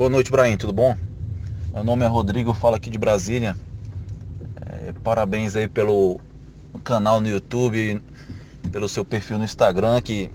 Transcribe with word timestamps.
Boa 0.00 0.08
noite, 0.08 0.30
Brahim, 0.30 0.56
tudo 0.56 0.72
bom? 0.72 0.96
Meu 1.74 1.84
nome 1.84 2.06
é 2.06 2.08
Rodrigo, 2.08 2.54
falo 2.54 2.74
aqui 2.74 2.88
de 2.88 2.96
Brasília. 2.96 3.54
É, 4.58 4.94
parabéns 5.04 5.54
aí 5.54 5.68
pelo 5.68 6.18
canal 6.82 7.20
no 7.20 7.28
YouTube, 7.28 8.02
pelo 8.72 8.88
seu 8.88 9.04
perfil 9.04 9.36
no 9.36 9.44
Instagram, 9.44 10.00
que 10.00 10.30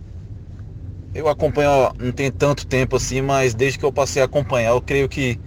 eu 1.16 1.28
acompanho 1.28 1.92
não 1.98 2.12
tem 2.12 2.32
tanto 2.32 2.68
tempo 2.68 2.96
assim, 2.96 3.24
mas 3.24 3.56
desde 3.56 3.80
que 3.80 3.86
eu 3.86 3.92
passei 3.92 4.22
a 4.22 4.26
acompanhar, 4.26 4.70
eu 4.70 4.80
creio 4.80 5.10
que 5.10 5.40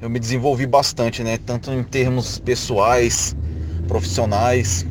eu 0.00 0.08
me 0.08 0.18
desenvolvi 0.18 0.66
bastante, 0.66 1.22
né? 1.22 1.36
Tanto 1.36 1.70
em 1.70 1.84
termos 1.84 2.38
pessoais, 2.38 3.36
profissionais. 3.86 4.86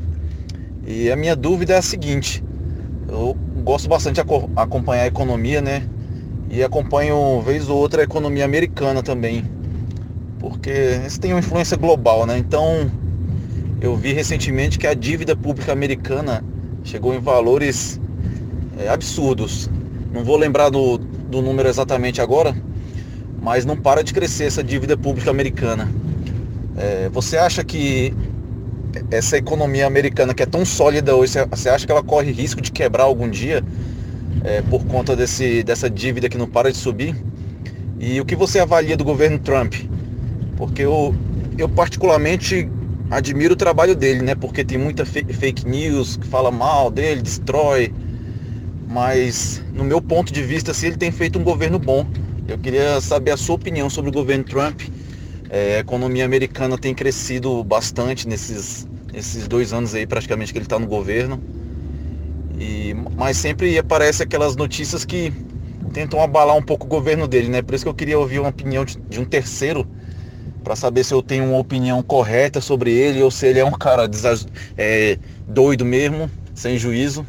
E 0.86 1.12
a 1.12 1.16
minha 1.16 1.36
dúvida 1.36 1.74
é 1.74 1.78
a 1.78 1.82
seguinte, 1.82 2.44
eu 3.10 3.36
gosto 3.64 3.90
bastante 3.90 4.24
de 4.24 4.32
acompanhar 4.56 5.06
a 5.06 5.08
economia, 5.08 5.60
né? 5.60 5.90
E 6.54 6.62
acompanho 6.62 7.42
vez 7.42 7.68
ou 7.68 7.80
outra 7.80 8.02
a 8.02 8.04
economia 8.04 8.46
americana 8.46 9.02
também. 9.02 9.44
Porque 10.40 10.70
eles 10.70 11.18
têm 11.18 11.34
uma 11.34 11.40
influência 11.40 11.76
global, 11.76 12.27
né? 12.27 12.38
Então 12.38 12.91
eu 13.82 13.96
vi 13.96 14.14
recentemente 14.14 14.77
que 14.77 14.86
a 14.86 14.94
dívida 14.94 15.36
pública 15.36 15.72
americana 15.72 16.46
chegou 16.84 17.12
em 17.16 17.20
valores 17.20 18.00
é, 18.77 18.88
absurdos. 18.88 19.68
Não 20.13 20.24
vou 20.24 20.38
lembrar 20.38 20.70
do, 20.70 21.00
do 21.00 21.41
número 21.41 21.68
exatamente 21.68 22.22
agora, 22.22 22.55
mas 23.41 23.66
não 23.66 23.76
para 23.76 24.04
de 24.04 24.13
crescer 24.13 24.44
essa 24.44 24.63
dívida 24.63 24.96
pública 24.96 25.32
americana. 25.32 25.91
É, 26.77 27.10
você 27.10 27.35
acha 27.35 27.63
que 27.63 28.13
essa 29.10 29.40
economia 29.40 29.88
americana 29.88 30.35
que 30.35 30.44
é 30.44 30.46
tão 30.46 30.63
sólida 30.63 31.16
hoje, 31.16 31.34
você 31.49 31.70
acha 31.70 31.88
que 31.88 31.91
ela 31.91 32.04
corre 32.04 32.32
risco 32.32 32.62
de 32.62 32.72
quebrar 32.72 33.05
algum 33.05 33.27
dia 33.27 33.63
é, 34.44 34.62
por 34.62 34.86
conta 34.86 35.16
desse, 35.16 35.64
dessa 35.64 35.90
dívida 35.90 36.30
que 36.30 36.38
não 36.38 36.48
para 36.48 36.72
de 36.72 36.78
subir? 36.78 37.16
E 38.00 38.20
o 38.20 38.26
que 38.26 38.36
você 38.36 38.60
avalia 38.60 38.98
do 38.98 39.04
governo 39.04 39.40
Trump? 39.40 39.74
Porque 40.58 40.82
eu, 40.82 41.16
eu 41.58 41.68
particularmente 41.70 42.70
admiro 43.10 43.54
o 43.54 43.57
trabalho 43.57 43.96
dele, 43.96 44.22
né? 44.22 44.35
Porque 44.35 44.63
tem 44.63 44.77
muita 44.77 45.05
fake 45.05 45.68
news 45.68 46.18
que 46.18 46.27
fala 46.27 46.52
mal 46.52 46.90
dele, 46.90 47.22
destrói. 47.22 47.94
Mas 48.90 49.63
no 49.74 49.84
meu 49.84 50.02
ponto 50.02 50.32
de 50.32 50.41
vista, 50.41 50.72
assim, 50.72 50.88
ele 50.88 50.98
tem 50.98 51.12
feito 51.12 51.40
um 51.40 51.44
governo 51.44 51.79
bom. 51.79 52.05
Eu 52.48 52.57
queria 52.57 53.00
saber 53.02 53.32
a 53.32 53.38
sua 53.38 53.55
opinião 53.55 53.90
sobre 53.90 54.10
o 54.10 54.13
governo 54.13 54.44
Trump 54.44 54.82
é, 55.54 55.76
a 55.76 55.79
economia 55.82 56.26
americana 56.26 56.79
tem 56.79 56.96
crescido 56.96 57.63
bastante 57.63 58.27
nesses, 58.27 58.88
nesses 59.13 59.48
dois 59.48 59.72
anos 59.72 59.94
aí 59.94 60.07
praticamente 60.07 60.52
que 60.52 60.57
ele 60.57 60.66
está 60.66 60.79
no 60.79 60.88
governo. 60.88 61.40
E, 62.64 62.94
mas 63.18 63.36
sempre 63.36 63.78
aparece 63.78 64.24
aquelas 64.24 64.56
notícias 64.56 65.03
que 65.03 65.34
tentam 65.94 66.22
abalar 66.22 66.56
um 66.56 66.62
pouco 66.62 66.86
o 66.86 66.90
governo 66.90 67.28
dele, 67.28 67.50
né? 67.50 67.62
Por 67.62 67.75
isso 67.75 67.84
que 67.84 67.90
eu 67.90 67.94
queria 67.94 68.18
ouvir 68.18 68.40
uma 68.40 68.50
opinião 68.50 68.86
de, 68.86 68.97
de 68.97 69.19
um 69.19 69.25
terceiro 69.25 69.86
para 70.64 70.75
saber 70.78 71.03
se 71.03 71.14
eu 71.14 71.22
tenho 71.22 71.44
uma 71.44 71.59
opinião 71.59 72.02
correta 72.02 72.62
sobre 72.62 72.91
ele 72.91 73.22
ou 73.22 73.30
se 73.30 73.46
ele 73.46 73.59
é 73.59 73.66
um 73.66 73.72
cara 73.72 74.09
é, 74.78 75.19
doido 75.46 75.84
mesmo, 75.84 76.31
sem 76.56 76.78
juízo. 76.78 77.25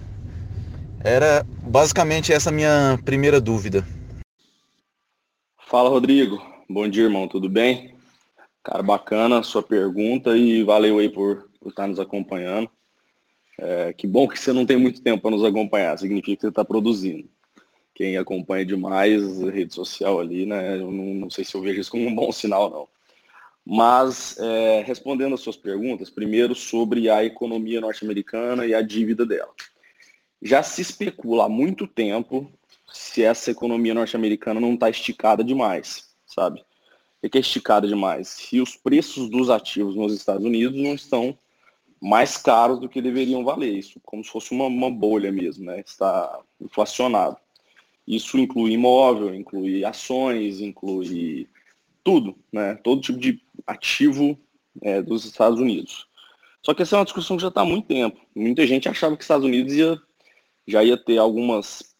Era 1.02 1.44
basicamente 1.62 2.32
essa 2.32 2.52
minha 2.52 2.98
primeira 3.04 3.40
dúvida. 3.40 3.84
Fala 5.66 5.90
Rodrigo, 5.90 6.40
bom 6.70 6.88
dia 6.88 7.02
irmão, 7.02 7.26
tudo 7.26 7.48
bem? 7.48 7.96
Cara, 8.62 8.82
bacana 8.82 9.40
a 9.40 9.42
sua 9.42 9.62
pergunta 9.62 10.36
e 10.36 10.62
valeu 10.62 10.98
aí 10.98 11.10
por, 11.10 11.50
por 11.60 11.70
estar 11.70 11.88
nos 11.88 11.98
acompanhando. 11.98 12.70
É, 13.58 13.92
que 13.92 14.06
bom 14.06 14.26
que 14.26 14.38
você 14.38 14.52
não 14.52 14.66
tem 14.66 14.76
muito 14.76 15.00
tempo 15.00 15.22
para 15.22 15.30
nos 15.30 15.44
acompanhar, 15.44 15.98
significa 15.98 16.36
que 16.36 16.40
você 16.42 16.48
está 16.48 16.64
produzindo. 16.64 17.28
Quem 17.94 18.16
acompanha 18.16 18.64
demais 18.64 19.42
a 19.42 19.50
rede 19.50 19.72
social 19.72 20.18
ali, 20.18 20.44
né? 20.44 20.76
Eu 20.76 20.90
não, 20.90 21.14
não, 21.14 21.30
sei 21.30 21.44
se 21.44 21.54
eu 21.54 21.62
vejo 21.62 21.80
isso 21.80 21.90
como 21.90 22.06
um 22.06 22.14
bom 22.14 22.32
sinal, 22.32 22.68
não. 22.68 22.88
Mas, 23.64 24.36
é, 24.38 24.82
respondendo 24.82 25.34
às 25.34 25.40
suas 25.40 25.56
perguntas, 25.56 26.10
primeiro 26.10 26.54
sobre 26.54 27.08
a 27.08 27.24
economia 27.24 27.80
norte-americana 27.80 28.66
e 28.66 28.74
a 28.74 28.82
dívida 28.82 29.24
dela. 29.24 29.52
Já 30.42 30.62
se 30.62 30.82
especula 30.82 31.46
há 31.46 31.48
muito 31.48 31.86
tempo 31.86 32.52
se 32.92 33.22
essa 33.22 33.50
economia 33.50 33.94
norte-americana 33.94 34.60
não 34.60 34.74
está 34.74 34.90
esticada 34.90 35.42
demais, 35.42 36.10
sabe? 36.26 36.62
que 37.28 37.38
é 37.38 37.40
esticada 37.40 37.86
demais. 37.86 38.48
E 38.52 38.60
os 38.60 38.76
preços 38.76 39.28
dos 39.28 39.50
ativos 39.50 39.96
nos 39.96 40.12
Estados 40.12 40.44
Unidos 40.44 40.78
não 40.80 40.94
estão 40.94 41.36
mais 42.04 42.36
caros 42.36 42.78
do 42.78 42.88
que 42.88 43.00
deveriam 43.00 43.42
valer. 43.42 43.78
Isso 43.78 43.98
como 44.04 44.22
se 44.22 44.30
fosse 44.30 44.52
uma, 44.52 44.66
uma 44.66 44.90
bolha 44.90 45.32
mesmo, 45.32 45.64
né? 45.64 45.80
Está 45.80 46.38
inflacionado. 46.60 47.38
Isso 48.06 48.38
inclui 48.38 48.72
imóvel, 48.72 49.34
inclui 49.34 49.84
ações, 49.86 50.60
inclui 50.60 51.48
tudo, 52.02 52.36
né? 52.52 52.74
Todo 52.74 53.00
tipo 53.00 53.18
de 53.18 53.40
ativo 53.66 54.38
é, 54.82 55.00
dos 55.00 55.24
Estados 55.24 55.58
Unidos. 55.58 56.06
Só 56.62 56.74
que 56.74 56.82
essa 56.82 56.96
é 56.96 56.98
uma 56.98 57.04
discussão 57.06 57.36
que 57.36 57.42
já 57.42 57.48
está 57.48 57.62
há 57.62 57.64
muito 57.64 57.88
tempo. 57.88 58.20
Muita 58.34 58.66
gente 58.66 58.86
achava 58.86 59.16
que 59.16 59.20
os 59.20 59.24
Estados 59.24 59.46
Unidos 59.46 59.72
ia, 59.72 59.98
já 60.66 60.84
ia 60.84 60.98
ter 60.98 61.16
algumas 61.16 61.94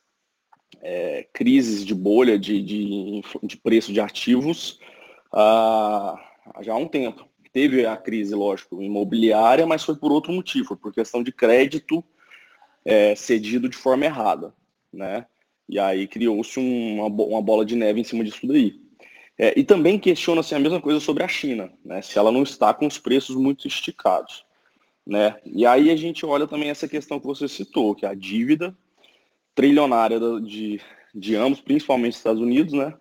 é, 0.83 1.27
crises 1.33 1.85
de 1.85 1.95
bolha 1.95 2.39
de, 2.39 2.63
de, 2.63 3.23
de 3.43 3.57
preço 3.57 3.91
de 3.91 4.01
ativos 4.01 4.79
ah, 5.33 6.15
já 6.61 6.75
há 6.75 6.77
um 6.77 6.89
tempo. 6.89 7.27
Teve 7.55 7.87
a 7.87 7.97
crise, 7.97 8.35
lógico, 8.35 8.83
imobiliária, 8.83 9.65
mas 9.65 9.85
foi 9.85 9.95
por 9.95 10.11
outro 10.11 10.33
motivo, 10.33 10.77
por 10.77 10.93
questão 10.93 11.23
de 11.23 11.31
crédito 11.31 12.03
é, 12.85 13.15
cedido 13.15 13.69
de 13.69 13.77
forma 13.77 14.05
errada, 14.05 14.53
né? 14.93 15.25
E 15.69 15.79
aí 15.79 16.09
criou-se 16.09 16.59
uma, 16.59 17.07
uma 17.07 17.41
bola 17.41 17.65
de 17.65 17.77
neve 17.77 18.01
em 18.01 18.05
cima 18.05 18.25
disso 18.25 18.45
daí. 18.45 18.81
É, 19.39 19.57
e 19.57 19.63
também 19.63 20.01
questiona-se 20.01 20.53
a 20.53 20.59
mesma 20.59 20.81
coisa 20.81 20.99
sobre 20.99 21.23
a 21.23 21.29
China, 21.29 21.73
né? 21.85 22.03
Se 22.03 22.19
ela 22.19 22.33
não 22.33 22.43
está 22.43 22.75
com 22.75 22.89
os 22.89 22.99
preços 22.99 23.37
muito 23.37 23.69
esticados, 23.69 24.45
né? 25.07 25.37
E 25.47 25.65
aí 25.65 25.93
a 25.93 25.97
gente 25.97 26.27
olha 26.27 26.49
também 26.49 26.71
essa 26.71 26.89
questão 26.89 27.21
que 27.21 27.27
você 27.27 27.47
citou, 27.47 27.95
que 27.95 28.05
é 28.05 28.09
a 28.09 28.15
dívida 28.15 28.77
trilionária 29.55 30.19
de, 30.41 30.81
de 31.15 31.37
ambos, 31.37 31.61
principalmente 31.61 32.15
dos 32.15 32.19
Estados 32.19 32.43
Unidos, 32.43 32.73
né? 32.75 32.95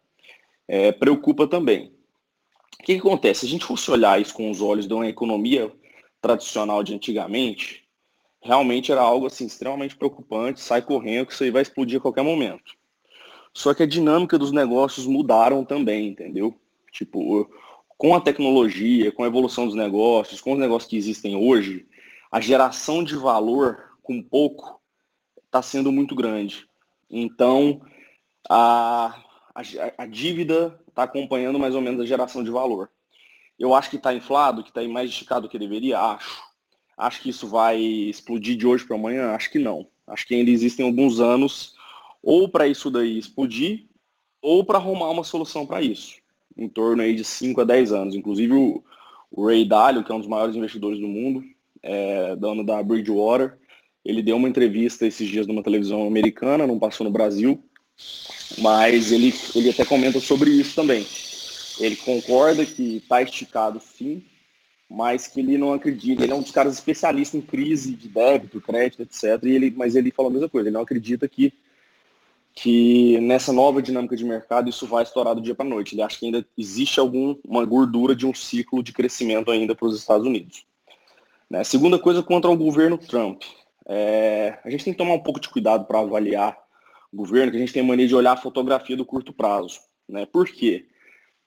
É, 0.67 0.91
preocupa 0.91 1.47
também. 1.47 1.91
O 2.79 2.83
que, 2.83 2.93
que 2.93 2.99
acontece? 2.99 3.41
Se 3.41 3.45
a 3.45 3.49
gente 3.49 3.65
fosse 3.65 3.89
olhar 3.89 4.19
isso 4.19 4.33
com 4.33 4.49
os 4.49 4.61
olhos 4.61 4.87
de 4.87 4.93
uma 4.93 5.07
economia 5.07 5.71
tradicional 6.21 6.83
de 6.83 6.93
antigamente, 6.93 7.83
realmente 8.41 8.91
era 8.91 9.01
algo 9.01 9.27
assim 9.27 9.45
extremamente 9.45 9.95
preocupante, 9.95 10.61
sai 10.61 10.81
correndo 10.81 11.27
que 11.27 11.33
isso 11.33 11.43
aí 11.43 11.51
vai 11.51 11.61
explodir 11.61 11.97
a 11.99 12.01
qualquer 12.01 12.23
momento. 12.23 12.73
Só 13.53 13.73
que 13.73 13.83
a 13.83 13.87
dinâmica 13.87 14.37
dos 14.37 14.51
negócios 14.51 15.05
mudaram 15.05 15.63
também, 15.63 16.07
entendeu? 16.07 16.55
Tipo, 16.91 17.49
com 17.97 18.15
a 18.15 18.21
tecnologia, 18.21 19.11
com 19.11 19.23
a 19.23 19.27
evolução 19.27 19.65
dos 19.65 19.75
negócios, 19.75 20.41
com 20.41 20.53
os 20.53 20.59
negócios 20.59 20.89
que 20.89 20.97
existem 20.97 21.35
hoje, 21.35 21.85
a 22.31 22.41
geração 22.41 23.03
de 23.03 23.15
valor 23.15 23.91
com 24.01 24.21
pouco 24.21 24.81
está 25.45 25.61
sendo 25.61 25.91
muito 25.91 26.15
grande. 26.15 26.67
Então, 27.09 27.81
a, 28.49 29.21
a, 29.53 29.61
a 29.99 30.05
dívida 30.07 30.82
está 30.93 31.03
acompanhando 31.03 31.59
mais 31.59 31.75
ou 31.75 31.81
menos 31.81 31.99
a 31.99 32.05
geração 32.05 32.43
de 32.43 32.51
valor. 32.51 32.89
Eu 33.59 33.73
acho 33.73 33.89
que 33.89 33.97
está 33.97 34.13
inflado, 34.13 34.63
que 34.63 34.69
está 34.69 34.81
mais 34.87 35.09
esticado 35.09 35.47
do 35.47 35.49
que 35.49 35.59
deveria? 35.59 35.99
Acho. 35.99 36.41
Acho 36.95 37.21
que 37.21 37.29
isso 37.29 37.47
vai 37.47 37.79
explodir 37.79 38.55
de 38.55 38.67
hoje 38.67 38.85
para 38.85 38.95
amanhã? 38.95 39.31
Acho 39.31 39.51
que 39.51 39.59
não. 39.59 39.87
Acho 40.07 40.27
que 40.27 40.35
ainda 40.35 40.51
existem 40.51 40.85
alguns 40.85 41.19
anos 41.19 41.73
ou 42.21 42.47
para 42.47 42.67
isso 42.67 42.89
daí 42.89 43.17
explodir 43.17 43.85
ou 44.41 44.63
para 44.63 44.77
arrumar 44.77 45.09
uma 45.09 45.23
solução 45.23 45.65
para 45.65 45.81
isso. 45.81 46.15
Em 46.55 46.69
torno 46.69 47.01
aí 47.01 47.15
de 47.15 47.23
5 47.23 47.61
a 47.61 47.63
10 47.63 47.91
anos. 47.91 48.15
Inclusive 48.15 48.53
o, 48.53 48.83
o 49.31 49.47
Ray 49.47 49.65
Dalio, 49.65 50.03
que 50.03 50.11
é 50.11 50.15
um 50.15 50.19
dos 50.19 50.27
maiores 50.27 50.55
investidores 50.55 50.99
do 50.99 51.07
mundo, 51.07 51.43
é, 51.81 52.35
dono 52.35 52.63
da 52.63 52.81
Bridgewater, 52.83 53.57
ele 54.05 54.21
deu 54.21 54.35
uma 54.35 54.49
entrevista 54.49 55.07
esses 55.07 55.27
dias 55.27 55.47
numa 55.47 55.63
televisão 55.63 56.05
americana, 56.05 56.67
não 56.67 56.77
passou 56.77 57.05
no 57.05 57.11
Brasil, 57.11 57.63
mas 58.57 59.11
ele, 59.11 59.33
ele 59.55 59.69
até 59.69 59.85
comenta 59.85 60.19
sobre 60.19 60.51
isso 60.51 60.75
também. 60.75 61.05
Ele 61.79 61.95
concorda 61.95 62.65
que 62.65 62.97
está 62.97 63.21
esticado 63.21 63.79
sim, 63.79 64.23
mas 64.89 65.27
que 65.27 65.39
ele 65.39 65.57
não 65.57 65.73
acredita. 65.73 66.23
Ele 66.23 66.31
é 66.31 66.35
um 66.35 66.41
dos 66.41 66.51
caras 66.51 66.73
especialistas 66.73 67.39
em 67.39 67.43
crise 67.43 67.95
de 67.95 68.07
débito, 68.07 68.61
crédito, 68.61 69.01
etc. 69.01 69.43
E 69.43 69.55
ele, 69.55 69.73
mas 69.75 69.95
ele 69.95 70.11
fala 70.11 70.29
a 70.29 70.31
mesma 70.31 70.49
coisa. 70.49 70.69
Ele 70.69 70.73
não 70.73 70.83
acredita 70.83 71.27
que, 71.27 71.51
que 72.53 73.19
nessa 73.21 73.51
nova 73.51 73.81
dinâmica 73.81 74.15
de 74.15 74.23
mercado 74.23 74.69
isso 74.69 74.85
vai 74.85 75.03
estourar 75.03 75.33
do 75.33 75.41
dia 75.41 75.55
para 75.55 75.65
noite. 75.65 75.95
Ele 75.95 76.03
acha 76.03 76.19
que 76.19 76.25
ainda 76.25 76.45
existe 76.57 76.99
alguma 76.99 77.65
gordura 77.65 78.15
de 78.15 78.27
um 78.27 78.33
ciclo 78.33 78.83
de 78.83 78.93
crescimento 78.93 79.49
ainda 79.49 79.73
para 79.73 79.87
os 79.87 79.97
Estados 79.97 80.27
Unidos. 80.27 80.63
Né? 81.49 81.63
Segunda 81.63 81.97
coisa 81.97 82.21
contra 82.21 82.51
o 82.51 82.57
governo 82.57 82.97
Trump. 82.97 83.41
É, 83.85 84.59
a 84.63 84.69
gente 84.69 84.83
tem 84.83 84.93
que 84.93 84.97
tomar 84.97 85.13
um 85.13 85.19
pouco 85.19 85.39
de 85.39 85.49
cuidado 85.49 85.85
para 85.85 85.99
avaliar 85.99 86.62
governo 87.13 87.51
que 87.51 87.57
a 87.57 87.59
gente 87.59 87.73
tem 87.73 87.83
mania 87.83 88.07
de 88.07 88.15
olhar 88.15 88.33
a 88.33 88.37
fotografia 88.37 88.97
do 88.97 89.05
curto 89.05 89.31
prazo. 89.31 89.79
Né? 90.09 90.25
Por 90.25 90.47
quê? 90.47 90.87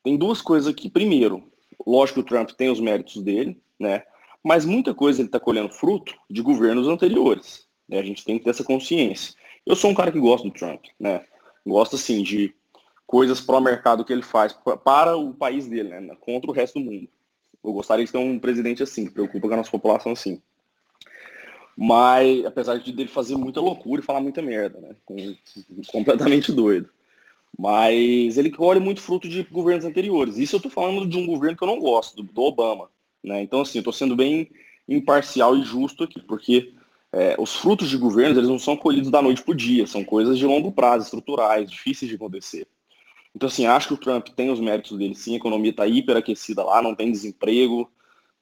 Tem 0.02 0.16
duas 0.16 0.40
coisas 0.40 0.68
aqui. 0.72 0.88
Primeiro, 0.88 1.42
lógico 1.86 2.22
que 2.22 2.26
o 2.26 2.28
Trump 2.28 2.50
tem 2.50 2.70
os 2.70 2.80
méritos 2.80 3.22
dele, 3.22 3.60
né? 3.78 4.02
mas 4.46 4.64
muita 4.64 4.94
coisa 4.94 5.20
ele 5.20 5.28
está 5.28 5.40
colhendo 5.40 5.68
fruto 5.68 6.14
de 6.30 6.40
governos 6.40 6.86
anteriores. 6.86 7.66
Né? 7.88 7.98
A 7.98 8.02
gente 8.02 8.24
tem 8.24 8.38
que 8.38 8.44
ter 8.44 8.50
essa 8.50 8.62
consciência. 8.62 9.34
Eu 9.66 9.74
sou 9.74 9.90
um 9.90 9.94
cara 9.94 10.12
que 10.12 10.20
gosta 10.20 10.46
do 10.46 10.54
Trump, 10.54 10.84
né? 11.00 11.24
Gosto 11.66 11.96
assim 11.96 12.22
de 12.22 12.54
coisas 13.04 13.40
pró-mercado 13.40 14.04
que 14.04 14.12
ele 14.12 14.22
faz 14.22 14.56
para 14.84 15.16
o 15.16 15.34
país 15.34 15.66
dele, 15.66 15.88
né? 15.88 16.16
Contra 16.20 16.48
o 16.48 16.54
resto 16.54 16.78
do 16.78 16.84
mundo. 16.84 17.08
Eu 17.64 17.72
gostaria 17.72 18.04
de 18.04 18.12
ter 18.12 18.18
um 18.18 18.38
presidente 18.38 18.84
assim, 18.84 19.06
que 19.06 19.12
preocupa 19.12 19.48
com 19.48 19.54
a 19.54 19.56
nossa 19.56 19.70
população 19.72 20.12
assim. 20.12 20.40
Mas, 21.76 22.44
apesar 22.46 22.78
de 22.78 22.90
dele 22.90 23.08
fazer 23.08 23.36
muita 23.36 23.60
loucura 23.60 24.00
e 24.00 24.04
falar 24.04 24.20
muita 24.20 24.40
merda, 24.40 24.80
né? 24.80 24.96
Completamente 25.88 26.50
doido. 26.50 26.88
Mas 27.58 28.38
ele 28.38 28.50
colhe 28.50 28.80
muito 28.80 29.00
fruto 29.00 29.28
de 29.28 29.42
governos 29.44 29.84
anteriores. 29.84 30.38
Isso 30.38 30.56
eu 30.56 30.58
estou 30.58 30.70
falando 30.70 31.06
de 31.06 31.18
um 31.18 31.26
governo 31.26 31.56
que 31.56 31.62
eu 31.62 31.68
não 31.68 31.78
gosto, 31.78 32.16
do, 32.16 32.22
do 32.22 32.42
Obama. 32.42 32.88
Né? 33.22 33.42
Então, 33.42 33.60
assim, 33.60 33.78
eu 33.78 33.80
estou 33.80 33.92
sendo 33.92 34.16
bem 34.16 34.48
imparcial 34.88 35.56
e 35.56 35.62
justo 35.62 36.04
aqui, 36.04 36.20
porque 36.22 36.72
é, 37.12 37.34
os 37.38 37.56
frutos 37.56 37.90
de 37.90 37.96
governos 37.96 38.38
eles 38.38 38.48
não 38.48 38.58
são 38.58 38.76
colhidos 38.76 39.10
da 39.10 39.20
noite 39.20 39.42
para 39.42 39.52
o 39.52 39.56
dia, 39.56 39.86
são 39.86 40.04
coisas 40.04 40.38
de 40.38 40.46
longo 40.46 40.72
prazo, 40.72 41.04
estruturais, 41.04 41.70
difíceis 41.70 42.08
de 42.08 42.14
acontecer. 42.14 42.66
Então, 43.34 43.48
assim, 43.48 43.66
acho 43.66 43.88
que 43.88 43.94
o 43.94 43.98
Trump 43.98 44.28
tem 44.28 44.50
os 44.50 44.60
méritos 44.60 44.96
dele, 44.96 45.14
sim, 45.14 45.34
a 45.34 45.36
economia 45.36 45.70
está 45.70 45.86
hiperaquecida 45.86 46.64
lá, 46.64 46.80
não 46.80 46.94
tem 46.94 47.12
desemprego, 47.12 47.90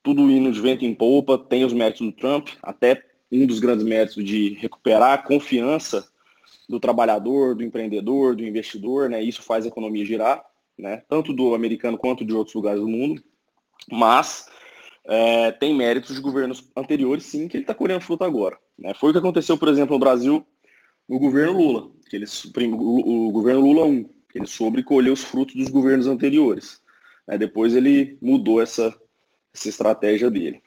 tudo 0.03 0.31
indo 0.31 0.53
de 0.53 0.61
vento 0.61 0.85
em 0.85 0.95
polpa, 0.95 1.39
tem 1.39 1.65
os 1.65 1.73
méritos 1.73 2.07
do 2.07 2.13
Trump, 2.13 2.49
até 2.63 3.03
um 3.31 3.47
dos 3.47 3.61
grandes 3.61 3.85
méritos 3.85 4.25
de 4.25 4.55
recuperar 4.55 5.13
a 5.13 5.19
confiança 5.19 6.07
do 6.69 6.81
trabalhador, 6.81 7.55
do 7.55 7.63
empreendedor, 7.63 8.35
do 8.35 8.45
investidor, 8.45 9.09
né? 9.11 9.23
Isso 9.23 9.43
faz 9.43 9.65
a 9.65 9.69
economia 9.69 10.05
girar, 10.05 10.45
né? 10.79 11.03
Tanto 11.09 11.33
do 11.33 11.55
americano 11.55 11.99
quanto 11.99 12.25
de 12.25 12.33
outros 12.33 12.55
lugares 12.55 12.81
do 12.81 12.89
mundo. 12.89 13.23
Mas 13.91 14.49
é, 15.05 15.53
tem 15.53 15.75
méritos 15.75 16.15
de 16.15 16.21
governos 16.21 16.71
anteriores, 16.77 17.25
sim, 17.25 17.47
que 17.49 17.57
ele 17.57 17.65
está 17.65 17.75
colhendo 17.75 18.01
fruta 18.01 18.25
agora. 18.25 18.59
Né? 18.79 18.95
Foi 18.95 19.11
o 19.11 19.13
que 19.13 19.19
aconteceu, 19.19 19.59
por 19.59 19.69
exemplo, 19.69 19.95
no 19.95 20.01
Brasil, 20.01 20.47
no 21.09 21.19
governo 21.19 21.59
Lula, 21.59 21.91
que 22.09 22.17
ele, 22.17 22.27
o, 22.73 23.29
o 23.29 23.31
governo 23.31 23.61
Lula 23.61 23.85
1, 23.85 24.05
que 24.31 24.39
ele 24.39 24.47
soube 24.47 24.83
colher 24.83 25.13
os 25.13 25.23
frutos 25.23 25.55
dos 25.55 25.69
governos 25.69 26.07
anteriores. 26.07 26.81
Né? 27.29 27.37
Depois 27.37 27.77
ele 27.77 28.19
mudou 28.21 28.63
essa, 28.63 28.95
essa 29.55 29.69
estratégia 29.69 30.31
dele. 30.31 30.63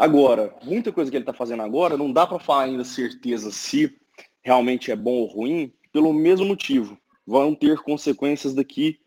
Agora, 0.00 0.54
muita 0.62 0.90
coisa 0.90 1.10
que 1.10 1.16
ele 1.18 1.24
está 1.24 1.34
fazendo 1.34 1.62
agora, 1.62 1.94
não 1.94 2.10
dá 2.10 2.26
para 2.26 2.38
falar 2.38 2.62
ainda 2.62 2.84
certeza 2.84 3.50
se 3.50 3.94
realmente 4.42 4.90
é 4.90 4.96
bom 4.96 5.12
ou 5.12 5.26
ruim, 5.26 5.70
pelo 5.92 6.10
mesmo 6.14 6.46
motivo. 6.46 6.96
Vão 7.26 7.54
ter 7.54 7.76
consequências 7.80 8.54
daqui 8.54 8.98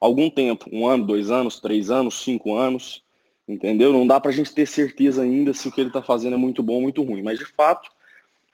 algum 0.00 0.28
tempo, 0.28 0.68
um 0.72 0.88
ano, 0.88 1.06
dois 1.06 1.30
anos, 1.30 1.60
três 1.60 1.88
anos, 1.88 2.24
cinco 2.24 2.56
anos, 2.56 3.04
entendeu? 3.46 3.92
Não 3.92 4.04
dá 4.04 4.18
para 4.18 4.32
a 4.32 4.34
gente 4.34 4.52
ter 4.52 4.66
certeza 4.66 5.22
ainda 5.22 5.54
se 5.54 5.68
o 5.68 5.70
que 5.70 5.80
ele 5.80 5.90
está 5.90 6.02
fazendo 6.02 6.34
é 6.34 6.36
muito 6.36 6.64
bom 6.64 6.74
ou 6.74 6.82
muito 6.82 7.00
ruim, 7.00 7.22
mas 7.22 7.38
de 7.38 7.46
fato 7.46 7.88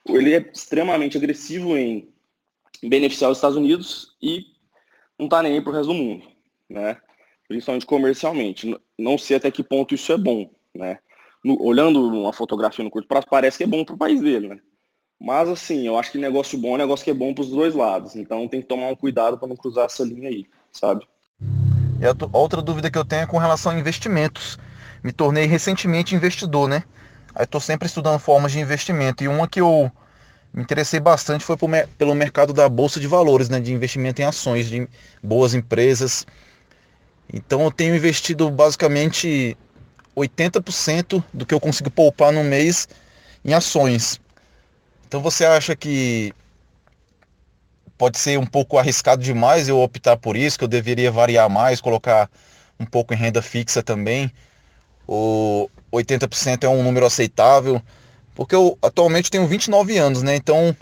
ele 0.07 0.35
é 0.35 0.51
extremamente 0.53 1.17
agressivo 1.17 1.75
em 1.75 2.07
beneficiar 2.83 3.31
os 3.31 3.39
Estados 3.39 3.57
Unidos 3.57 4.15
e 4.21 4.45
não 5.17 5.25
está 5.25 5.41
nem 5.41 5.53
aí 5.53 5.61
para 5.61 5.71
o 5.71 5.73
resto 5.73 5.87
do 5.87 5.95
mundo, 5.95 6.27
né? 6.69 6.95
Principalmente 7.47 7.87
comercialmente. 7.87 8.79
Não 8.95 9.17
sei 9.17 9.37
até 9.37 9.49
que 9.49 9.63
ponto 9.63 9.95
isso 9.95 10.13
é 10.13 10.17
bom, 10.17 10.47
né? 10.75 10.99
No, 11.47 11.61
olhando 11.61 12.05
uma 12.07 12.33
fotografia 12.33 12.83
no 12.83 12.91
curto 12.91 13.07
prazo, 13.07 13.25
parece 13.29 13.57
que 13.57 13.63
é 13.63 13.67
bom 13.67 13.85
para 13.85 13.95
o 13.95 13.97
país 13.97 14.21
dele, 14.21 14.49
né? 14.49 14.59
Mas 15.19 15.49
assim, 15.49 15.87
eu 15.87 15.97
acho 15.97 16.11
que 16.11 16.17
negócio 16.17 16.59
bom 16.59 16.75
é 16.75 16.79
negócio 16.79 17.03
que 17.03 17.09
é 17.09 17.13
bom 17.13 17.33
para 17.33 17.41
os 17.41 17.49
dois 17.49 17.73
lados. 17.73 18.15
Então 18.15 18.47
tem 18.47 18.61
que 18.61 18.67
tomar 18.67 18.87
um 18.87 18.95
cuidado 18.95 19.37
para 19.37 19.47
não 19.47 19.55
cruzar 19.55 19.85
essa 19.85 20.03
linha 20.03 20.29
aí, 20.29 20.45
sabe? 20.71 21.07
E 21.99 22.05
outra 22.31 22.61
dúvida 22.61 22.91
que 22.91 22.97
eu 22.97 23.05
tenho 23.05 23.23
é 23.23 23.25
com 23.25 23.37
relação 23.37 23.71
a 23.71 23.79
investimentos. 23.79 24.59
Me 25.03 25.11
tornei 25.11 25.45
recentemente 25.45 26.13
investidor, 26.13 26.67
né? 26.67 26.83
Aí 27.33 27.45
estou 27.45 27.61
sempre 27.61 27.87
estudando 27.87 28.19
formas 28.19 28.51
de 28.51 28.59
investimento. 28.59 29.23
E 29.23 29.27
uma 29.27 29.47
que 29.47 29.61
eu 29.61 29.91
me 30.53 30.61
interessei 30.61 30.99
bastante 30.99 31.43
foi 31.43 31.57
pelo 31.97 32.13
mercado 32.13 32.53
da 32.53 32.69
Bolsa 32.69 32.99
de 32.99 33.07
Valores, 33.07 33.49
né? 33.49 33.59
De 33.59 33.73
investimento 33.73 34.21
em 34.21 34.25
ações 34.25 34.69
de 34.69 34.87
boas 35.23 35.55
empresas. 35.55 36.27
Então 37.33 37.63
eu 37.63 37.71
tenho 37.71 37.95
investido 37.95 38.49
basicamente 38.51 39.57
80% 40.17 41.23
do 41.31 41.45
que 41.45 41.53
eu 41.53 41.59
consigo 41.59 41.91
poupar 41.91 42.31
no 42.31 42.43
mês 42.43 42.87
em 43.45 43.53
ações. 43.53 44.19
Então 45.07 45.21
você 45.21 45.45
acha 45.45 45.75
que 45.75 46.33
pode 47.97 48.17
ser 48.17 48.39
um 48.39 48.45
pouco 48.45 48.77
arriscado 48.77 49.23
demais 49.23 49.69
eu 49.69 49.79
optar 49.79 50.17
por 50.17 50.35
isso, 50.35 50.57
que 50.57 50.63
eu 50.63 50.67
deveria 50.67 51.11
variar 51.11 51.49
mais, 51.49 51.79
colocar 51.79 52.29
um 52.79 52.85
pouco 52.85 53.13
em 53.13 53.17
renda 53.17 53.41
fixa 53.41 53.83
também? 53.83 54.31
Ou 55.05 55.69
80% 55.93 56.63
é 56.63 56.69
um 56.69 56.83
número 56.83 57.05
aceitável? 57.05 57.81
Porque 58.35 58.55
eu 58.55 58.77
atualmente 58.81 59.31
tenho 59.31 59.47
29 59.47 59.97
anos, 59.97 60.21
né? 60.23 60.35
Então 60.35 60.75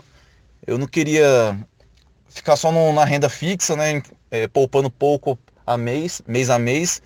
eu 0.66 0.78
não 0.78 0.86
queria 0.86 1.56
ficar 2.28 2.56
só 2.56 2.72
no, 2.72 2.92
na 2.92 3.04
renda 3.04 3.28
fixa, 3.28 3.76
né? 3.76 4.02
É, 4.30 4.48
poupando 4.48 4.90
pouco 4.90 5.38
a 5.66 5.76
mês, 5.76 6.20
mês 6.26 6.50
a 6.50 6.58
mês, 6.58 7.00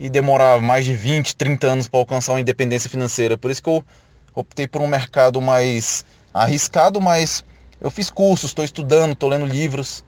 e 0.00 0.08
demorar 0.08 0.62
mais 0.62 0.86
de 0.86 0.96
20, 0.96 1.36
30 1.36 1.66
anos 1.66 1.86
para 1.86 2.00
alcançar 2.00 2.32
uma 2.32 2.40
independência 2.40 2.88
financeira. 2.88 3.36
Por 3.36 3.50
isso 3.50 3.62
que 3.62 3.68
eu 3.68 3.84
optei 4.34 4.66
por 4.66 4.80
um 4.80 4.86
mercado 4.86 5.42
mais 5.42 6.06
arriscado, 6.32 7.02
mas 7.02 7.44
eu 7.78 7.90
fiz 7.90 8.08
cursos, 8.08 8.50
estou 8.50 8.64
estudando, 8.64 9.12
estou 9.12 9.28
lendo 9.28 9.44
livros, 9.44 10.02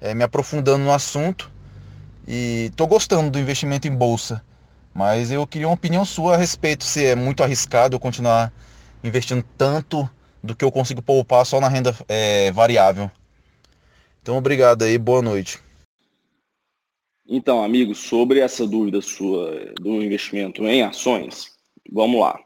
é, 0.00 0.14
me 0.14 0.24
aprofundando 0.24 0.82
no 0.82 0.90
assunto 0.90 1.52
e 2.26 2.68
estou 2.70 2.86
gostando 2.86 3.30
do 3.30 3.38
investimento 3.38 3.86
em 3.86 3.94
bolsa. 3.94 4.42
Mas 4.94 5.30
eu 5.30 5.46
queria 5.46 5.68
uma 5.68 5.74
opinião 5.74 6.06
sua 6.06 6.34
a 6.34 6.38
respeito 6.38 6.82
se 6.82 7.04
é 7.04 7.14
muito 7.14 7.42
arriscado 7.42 7.96
eu 7.96 8.00
continuar 8.00 8.50
investindo 9.02 9.44
tanto 9.58 10.08
do 10.42 10.56
que 10.56 10.64
eu 10.64 10.72
consigo 10.72 11.02
poupar 11.02 11.44
só 11.44 11.60
na 11.60 11.68
renda 11.68 11.94
é, 12.08 12.50
variável. 12.50 13.10
Então, 14.22 14.38
obrigado 14.38 14.84
aí, 14.84 14.96
boa 14.96 15.20
noite. 15.20 15.63
Então, 17.26 17.64
amigo, 17.64 17.94
sobre 17.94 18.40
essa 18.40 18.66
dúvida 18.66 19.00
sua 19.00 19.72
do 19.80 20.02
investimento 20.02 20.64
em 20.66 20.82
ações, 20.82 21.52
vamos 21.90 22.20
lá. 22.20 22.38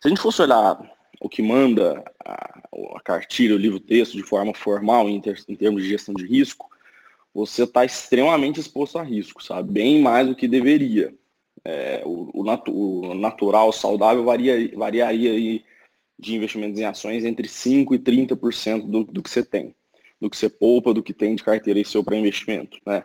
Se 0.00 0.06
a 0.06 0.08
gente 0.08 0.20
fosse 0.20 0.40
olhar 0.40 0.78
o 1.20 1.28
que 1.28 1.42
manda 1.42 2.04
a, 2.24 2.60
a 2.96 3.00
cartilha, 3.00 3.54
o 3.54 3.58
livro-texto 3.58 4.16
de 4.16 4.22
forma 4.22 4.54
formal 4.54 5.08
em, 5.08 5.20
ter, 5.20 5.42
em, 5.48 5.56
termos 5.56 5.82
de 5.82 5.88
gestão 5.88 6.14
de 6.14 6.26
risco, 6.26 6.68
você 7.34 7.64
está 7.64 7.84
extremamente 7.84 8.60
exposto 8.60 8.98
a 8.98 9.02
risco, 9.02 9.42
sabe? 9.42 9.72
Bem 9.72 10.00
mais 10.00 10.28
do 10.28 10.36
que 10.36 10.46
deveria. 10.46 11.12
É, 11.64 12.02
o, 12.04 12.30
o, 12.32 12.44
natu, 12.44 12.72
o, 12.72 13.14
natural, 13.14 13.72
saudável, 13.72 14.22
varia, 14.22 14.70
variaria 14.76 15.32
de 16.18 16.36
investimentos 16.36 16.78
em 16.78 16.84
ações 16.84 17.24
entre 17.24 17.48
5% 17.48 17.94
e 17.94 17.98
30% 17.98 18.86
do, 18.86 19.02
do 19.04 19.22
que 19.22 19.30
você 19.30 19.42
tem, 19.42 19.74
do 20.20 20.30
que 20.30 20.36
você 20.36 20.48
poupa, 20.48 20.94
do 20.94 21.02
que 21.02 21.12
tem 21.12 21.34
de 21.34 21.42
carteira 21.42 21.80
e 21.80 21.84
seu 21.84 22.04
para 22.04 22.16
investimento, 22.16 22.78
né? 22.86 23.02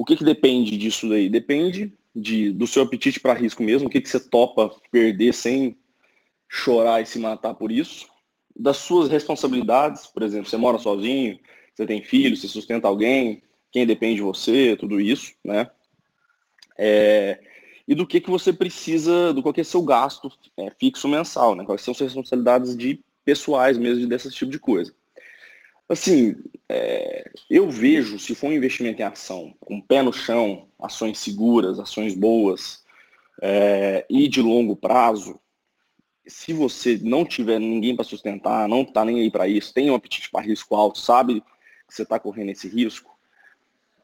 O 0.00 0.04
que, 0.06 0.16
que 0.16 0.24
depende 0.24 0.78
disso 0.78 1.06
daí? 1.10 1.28
Depende 1.28 1.92
de, 2.16 2.52
do 2.52 2.66
seu 2.66 2.82
apetite 2.84 3.20
para 3.20 3.34
risco 3.34 3.62
mesmo, 3.62 3.86
o 3.86 3.90
que, 3.90 4.00
que 4.00 4.08
você 4.08 4.18
topa 4.18 4.74
perder 4.90 5.34
sem 5.34 5.76
chorar 6.48 7.02
e 7.02 7.06
se 7.06 7.18
matar 7.18 7.52
por 7.52 7.70
isso. 7.70 8.08
Das 8.58 8.78
suas 8.78 9.10
responsabilidades, 9.10 10.06
por 10.06 10.22
exemplo, 10.22 10.48
você 10.48 10.56
mora 10.56 10.78
sozinho, 10.78 11.38
você 11.74 11.84
tem 11.84 12.02
filhos, 12.02 12.40
você 12.40 12.48
sustenta 12.48 12.88
alguém, 12.88 13.42
quem 13.70 13.86
depende 13.86 14.14
de 14.14 14.22
você, 14.22 14.74
tudo 14.74 14.98
isso, 14.98 15.34
né? 15.44 15.70
É, 16.78 17.38
e 17.86 17.94
do 17.94 18.06
que, 18.06 18.22
que 18.22 18.30
você 18.30 18.54
precisa, 18.54 19.34
do 19.34 19.42
qual 19.42 19.52
é 19.54 19.62
seu 19.62 19.82
gasto 19.82 20.32
é, 20.56 20.70
fixo 20.80 21.08
mensal, 21.08 21.54
né? 21.54 21.62
Quais 21.62 21.82
são 21.82 21.92
suas 21.92 22.14
responsabilidades 22.14 22.74
de 22.74 23.04
pessoais 23.22 23.76
mesmo 23.76 24.06
desse 24.06 24.30
tipo 24.30 24.50
de 24.50 24.58
coisa. 24.58 24.94
Assim, 25.90 26.36
é, 26.68 27.28
eu 27.50 27.68
vejo, 27.68 28.16
se 28.16 28.32
for 28.32 28.46
um 28.46 28.52
investimento 28.52 29.02
em 29.02 29.04
ação, 29.04 29.52
com 29.58 29.80
pé 29.80 30.02
no 30.02 30.12
chão, 30.12 30.68
ações 30.78 31.18
seguras, 31.18 31.80
ações 31.80 32.14
boas, 32.14 32.84
é, 33.42 34.06
e 34.08 34.28
de 34.28 34.40
longo 34.40 34.76
prazo, 34.76 35.40
se 36.28 36.52
você 36.52 36.96
não 37.02 37.24
tiver 37.24 37.58
ninguém 37.58 37.96
para 37.96 38.04
sustentar, 38.04 38.68
não 38.68 38.82
está 38.82 39.04
nem 39.04 39.18
aí 39.20 39.32
para 39.32 39.48
isso, 39.48 39.74
tem 39.74 39.90
um 39.90 39.96
apetite 39.96 40.30
para 40.30 40.46
risco 40.46 40.76
alto, 40.76 41.00
sabe 41.00 41.40
que 41.40 41.92
você 41.92 42.02
está 42.04 42.20
correndo 42.20 42.50
esse 42.50 42.68
risco, 42.68 43.10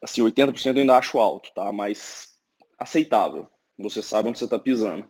assim, 0.01 0.21
80% 0.21 0.75
eu 0.75 0.81
ainda 0.81 0.97
acho 0.97 1.17
alto, 1.19 1.53
tá? 1.55 1.71
Mas 1.71 2.37
aceitável. 2.77 3.47
Você 3.79 4.01
sabe 4.01 4.27
onde 4.27 4.39
você 4.39 4.43
está 4.43 4.59
pisando. 4.59 5.09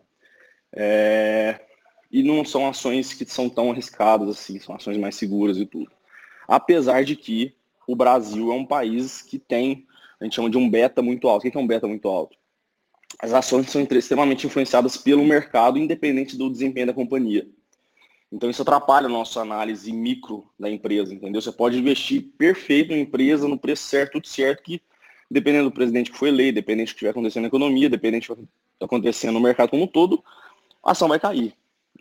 É, 0.71 1.59
e 2.11 2.21
não 2.21 2.45
são 2.45 2.69
ações 2.69 3.15
que 3.15 3.25
são 3.25 3.49
tão 3.49 3.71
arriscadas 3.71 4.29
assim, 4.29 4.59
são 4.59 4.75
ações 4.75 4.97
mais 4.97 5.15
seguras 5.15 5.57
e 5.57 5.65
tudo 5.65 5.96
apesar 6.47 7.03
de 7.03 7.15
que 7.15 7.53
o 7.87 7.95
Brasil 7.95 8.51
é 8.51 8.55
um 8.55 8.65
país 8.65 9.21
que 9.21 9.37
tem, 9.37 9.85
a 10.19 10.23
gente 10.23 10.35
chama 10.35 10.49
de 10.49 10.57
um 10.57 10.69
beta 10.69 11.01
muito 11.01 11.27
alto. 11.27 11.47
O 11.47 11.51
que 11.51 11.57
é 11.57 11.61
um 11.61 11.67
beta 11.67 11.87
muito 11.87 12.07
alto? 12.07 12.37
As 13.19 13.33
ações 13.33 13.69
são 13.69 13.81
extremamente 13.81 14.45
influenciadas 14.45 14.97
pelo 14.97 15.23
mercado, 15.23 15.77
independente 15.77 16.37
do 16.37 16.49
desempenho 16.49 16.87
da 16.87 16.93
companhia. 16.93 17.47
Então 18.31 18.49
isso 18.49 18.61
atrapalha 18.61 19.05
a 19.05 19.09
nossa 19.09 19.39
análise 19.39 19.91
micro 19.91 20.49
da 20.59 20.69
empresa, 20.69 21.13
entendeu? 21.13 21.41
Você 21.41 21.51
pode 21.51 21.77
investir 21.77 22.23
perfeito 22.37 22.91
na 22.91 22.97
empresa, 22.97 23.47
no 23.47 23.57
preço 23.57 23.83
certo, 23.83 24.13
tudo 24.13 24.27
certo, 24.27 24.63
que 24.63 24.81
dependendo 25.31 25.69
do 25.69 25.73
presidente 25.73 26.11
que 26.11 26.17
foi 26.17 26.29
eleito, 26.29 26.55
dependendo 26.55 26.85
do 26.85 26.87
que 26.87 26.93
estiver 26.93 27.11
acontecendo 27.11 27.43
na 27.43 27.47
economia, 27.47 27.89
dependendo 27.89 28.25
do 28.27 28.35
que 28.35 28.41
está 28.41 28.85
acontecendo 28.85 29.33
no 29.33 29.39
mercado 29.39 29.69
como 29.69 29.83
um 29.83 29.87
todo, 29.87 30.23
a 30.83 30.91
ação 30.91 31.07
vai 31.07 31.19
cair, 31.19 31.53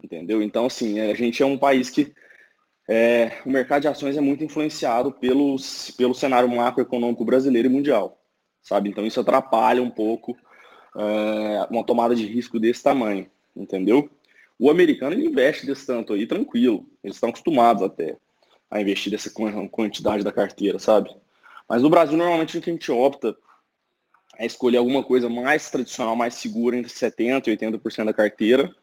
entendeu? 0.03 0.43
Então, 0.43 0.67
assim, 0.67 0.99
a 1.00 1.15
gente 1.15 1.43
é 1.43 1.47
um 1.47 1.59
país 1.59 1.91
que 1.91 2.12
é, 2.88 3.40
o 3.45 3.50
mercado 3.50 3.83
de 3.83 3.88
ações 3.88 4.16
é 4.16 4.21
muito 4.21 4.45
influenciado 4.45 5.11
pelos, 5.11 5.90
pelo 5.93 6.14
cenário 6.14 6.49
macroeconômico 6.49 7.25
brasileiro 7.25 7.69
e 7.69 7.71
mundial. 7.71 8.19
sabe? 8.62 8.88
Então 8.88 9.05
isso 9.05 9.21
atrapalha 9.21 9.83
um 9.83 9.90
pouco 9.90 10.37
é, 10.97 11.66
uma 11.71 11.85
tomada 11.85 12.14
de 12.14 12.26
risco 12.26 12.59
desse 12.61 12.83
tamanho, 12.83 13.28
entendeu? 13.55 14.11
O 14.59 14.71
americano 14.71 15.14
ele 15.14 15.26
investe 15.26 15.66
desse 15.66 15.87
tanto 15.87 16.12
aí 16.12 16.26
tranquilo, 16.26 16.87
eles 17.02 17.16
estão 17.16 17.28
acostumados 17.28 17.83
até 17.83 18.16
a 18.71 18.81
investir 18.81 19.11
dessa 19.11 19.31
quantidade 19.71 20.25
da 20.25 20.33
carteira, 20.33 20.78
sabe? 20.78 21.14
Mas 21.69 21.83
no 21.83 21.90
Brasil 21.90 22.16
normalmente 22.16 22.57
o 22.57 22.61
que 22.61 22.71
a 22.71 22.73
gente 22.73 22.90
opta 22.90 23.37
é 24.38 24.47
escolher 24.47 24.78
alguma 24.78 25.02
coisa 25.02 25.28
mais 25.28 25.71
tradicional, 25.71 26.14
mais 26.14 26.35
segura, 26.35 26.76
entre 26.76 26.93
70% 26.93 27.47
e 27.47 27.57
80% 27.57 28.05
da 28.05 28.12
carteira, 28.12 28.75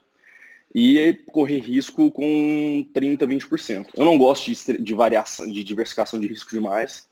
e 0.74 1.14
correr 1.32 1.60
risco 1.60 2.10
com 2.12 2.86
30%, 2.94 3.28
20%. 3.28 3.88
Eu 3.96 4.06
não 4.06 4.18
gosto 4.18 4.52
de, 4.52 4.78
de 4.80 4.94
variação, 4.94 5.50
de 5.50 5.64
diversificação 5.64 6.20
de 6.20 6.28
risco 6.28 6.50
demais. 6.52 7.08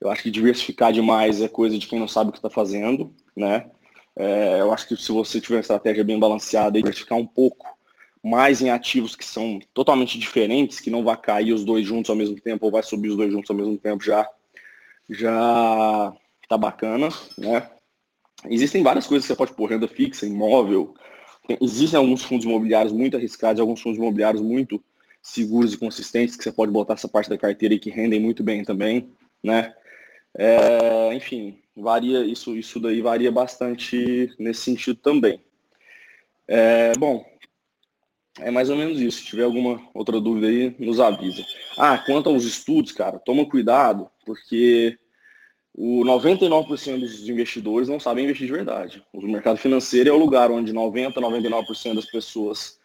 Eu 0.00 0.10
acho 0.10 0.22
que 0.22 0.30
diversificar 0.30 0.92
demais 0.92 1.40
é 1.42 1.48
coisa 1.48 1.78
de 1.78 1.86
quem 1.86 1.98
não 1.98 2.08
sabe 2.08 2.30
o 2.30 2.32
que 2.32 2.38
está 2.38 2.50
fazendo, 2.50 3.14
né? 3.36 3.70
É, 4.16 4.60
eu 4.60 4.72
acho 4.72 4.86
que 4.86 4.96
se 4.96 5.10
você 5.10 5.40
tiver 5.40 5.56
uma 5.56 5.60
estratégia 5.60 6.04
bem 6.04 6.18
balanceada 6.18 6.78
e 6.78 6.82
diversificar 6.82 7.18
um 7.18 7.26
pouco 7.26 7.66
mais 8.22 8.62
em 8.62 8.70
ativos 8.70 9.14
que 9.14 9.24
são 9.24 9.58
totalmente 9.74 10.18
diferentes, 10.18 10.80
que 10.80 10.88
não 10.88 11.04
vai 11.04 11.16
cair 11.16 11.52
os 11.52 11.64
dois 11.64 11.86
juntos 11.86 12.08
ao 12.08 12.16
mesmo 12.16 12.40
tempo 12.40 12.64
ou 12.64 12.72
vai 12.72 12.82
subir 12.82 13.10
os 13.10 13.16
dois 13.16 13.30
juntos 13.30 13.50
ao 13.50 13.56
mesmo 13.56 13.76
tempo, 13.76 14.02
já 14.02 14.26
já 15.10 16.14
tá 16.48 16.56
bacana, 16.56 17.08
né? 17.36 17.68
Existem 18.48 18.82
várias 18.82 19.06
coisas 19.06 19.26
que 19.26 19.32
você 19.32 19.36
pode 19.36 19.52
pôr, 19.52 19.70
renda 19.70 19.88
fixa, 19.88 20.26
imóvel. 20.26 20.94
Tem, 21.46 21.58
existem 21.60 21.98
alguns 21.98 22.22
fundos 22.22 22.44
imobiliários 22.44 22.92
muito 22.92 23.16
arriscados, 23.16 23.60
alguns 23.60 23.80
fundos 23.80 23.98
imobiliários 23.98 24.42
muito 24.42 24.82
seguros 25.22 25.72
e 25.72 25.78
consistentes 25.78 26.36
que 26.36 26.44
você 26.44 26.52
pode 26.52 26.70
botar 26.70 26.94
essa 26.94 27.08
parte 27.08 27.30
da 27.30 27.38
carteira 27.38 27.74
e 27.74 27.78
que 27.78 27.90
rendem 27.90 28.20
muito 28.20 28.42
bem 28.42 28.64
também, 28.64 29.10
né? 29.42 29.74
É, 30.36 31.14
enfim, 31.14 31.58
varia 31.76 32.24
isso, 32.24 32.56
isso 32.56 32.80
daí 32.80 33.00
varia 33.00 33.30
bastante 33.32 34.34
nesse 34.38 34.62
sentido 34.62 34.96
também. 34.96 35.40
É, 36.46 36.92
bom, 36.98 37.24
é 38.40 38.50
mais 38.50 38.68
ou 38.68 38.76
menos 38.76 39.00
isso. 39.00 39.18
Se 39.18 39.26
tiver 39.26 39.44
alguma 39.44 39.80
outra 39.94 40.20
dúvida 40.20 40.48
aí, 40.48 40.74
nos 40.78 41.00
avisa. 41.00 41.44
Ah, 41.78 41.98
quanto 41.98 42.28
aos 42.28 42.44
estudos, 42.44 42.92
cara, 42.92 43.18
toma 43.18 43.48
cuidado, 43.48 44.10
porque 44.26 44.98
o 45.76 46.04
99% 46.04 47.00
dos 47.00 47.28
investidores 47.28 47.88
não 47.88 47.98
sabem 47.98 48.24
investir 48.24 48.46
de 48.46 48.52
verdade. 48.52 49.02
O 49.12 49.20
mercado 49.22 49.56
financeiro 49.56 50.08
é 50.08 50.12
o 50.12 50.18
lugar 50.18 50.50
onde 50.50 50.72
90, 50.72 51.20
99% 51.20 51.94
das 51.94 52.06
pessoas 52.06 52.78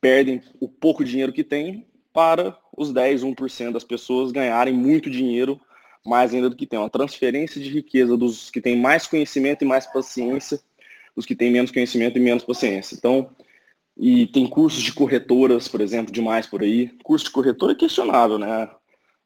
perdem 0.00 0.40
o 0.60 0.68
pouco 0.68 1.04
dinheiro 1.04 1.32
que 1.32 1.42
têm 1.42 1.86
para 2.12 2.56
os 2.76 2.92
10, 2.92 3.24
1% 3.24 3.72
das 3.72 3.82
pessoas 3.82 4.30
ganharem 4.30 4.72
muito 4.72 5.10
dinheiro, 5.10 5.60
mais 6.06 6.32
ainda 6.32 6.48
do 6.48 6.56
que 6.56 6.66
tem. 6.66 6.78
Uma 6.78 6.88
transferência 6.88 7.60
de 7.60 7.68
riqueza 7.68 8.16
dos 8.16 8.48
que 8.48 8.60
têm 8.60 8.76
mais 8.76 9.08
conhecimento 9.08 9.62
e 9.62 9.66
mais 9.66 9.86
paciência, 9.86 10.60
dos 11.16 11.26
que 11.26 11.34
têm 11.34 11.50
menos 11.50 11.72
conhecimento 11.72 12.16
e 12.16 12.20
menos 12.20 12.44
paciência. 12.44 12.94
Então, 12.94 13.28
e 13.96 14.28
tem 14.28 14.46
cursos 14.46 14.82
de 14.82 14.92
corretoras, 14.92 15.66
por 15.66 15.80
exemplo, 15.80 16.12
demais 16.12 16.46
por 16.46 16.62
aí. 16.62 16.88
Curso 17.02 17.26
de 17.26 17.32
corretora 17.32 17.72
é 17.72 17.76
questionável, 17.76 18.38
né? 18.38 18.70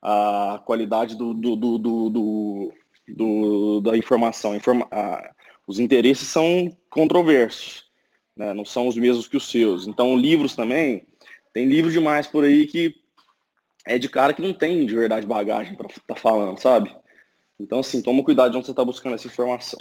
A 0.03 0.61
qualidade 0.65 1.17
do, 1.17 1.33
do, 1.33 1.55
do, 1.55 1.79
do, 1.79 2.73
do 3.09 3.81
da 3.81 3.97
informação. 3.97 4.55
Informa 4.57 4.89
os 5.67 5.79
interesses 5.79 6.29
são 6.29 6.77
controversos, 6.91 7.85
né? 8.37 8.53
não 8.53 8.65
são 8.65 8.87
os 8.87 8.97
mesmos 8.97 9.27
que 9.27 9.37
os 9.37 9.51
seus. 9.51 9.87
Então, 9.87 10.17
livros 10.17 10.55
também, 10.55 11.07
tem 11.53 11.67
livros 11.67 11.93
demais 11.93 12.27
por 12.27 12.45
aí 12.45 12.67
que 12.67 12.95
é 13.87 13.99
de 13.99 14.09
cara 14.09 14.33
que 14.33 14.43
não 14.43 14.53
tem 14.53 14.85
de 14.85 14.95
verdade 14.95 15.27
bagagem 15.27 15.75
para 15.75 15.87
estar 15.87 16.03
tá 16.07 16.17
falando, 16.17 16.59
sabe? 16.59 16.95
Então, 17.59 17.79
assim, 17.79 18.03
toma 18.03 18.25
cuidado 18.25 18.51
de 18.51 18.57
onde 18.57 18.67
você 18.67 18.73
está 18.73 18.85
buscando 18.85 19.15
essa 19.15 19.27
informação. 19.27 19.79